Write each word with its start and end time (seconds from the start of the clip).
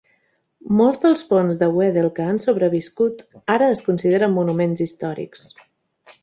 Molts 0.77 1.01
dels 1.01 1.19
ponts 1.33 1.59
de 1.59 1.67
Waddell 1.75 2.09
que 2.19 2.25
han 2.29 2.39
sobreviscut 2.45 3.21
ara 3.57 3.69
es 3.75 3.85
consideren 3.91 4.35
monuments 4.39 4.83
històrics. 4.87 5.47